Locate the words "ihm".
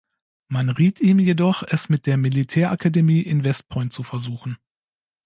0.99-1.19